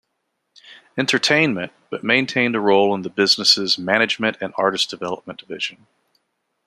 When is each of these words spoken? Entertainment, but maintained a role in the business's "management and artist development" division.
Entertainment, 0.97 1.71
but 1.91 2.03
maintained 2.03 2.55
a 2.55 2.59
role 2.59 2.95
in 2.95 3.03
the 3.03 3.09
business's 3.11 3.77
"management 3.77 4.35
and 4.41 4.51
artist 4.57 4.89
development" 4.89 5.37
division. 5.37 5.85